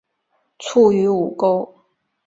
[0.57, 1.75] 卒于午沟。